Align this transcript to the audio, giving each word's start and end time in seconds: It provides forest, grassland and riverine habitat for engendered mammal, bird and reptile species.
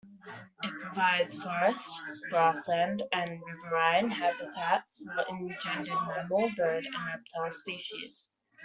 It 0.63 0.71
provides 0.81 1.35
forest, 1.43 2.01
grassland 2.31 3.03
and 3.11 3.39
riverine 3.39 4.09
habitat 4.09 4.83
for 5.13 5.25
engendered 5.29 5.93
mammal, 6.07 6.49
bird 6.57 6.83
and 6.87 7.05
reptile 7.05 7.51
species. 7.51 8.27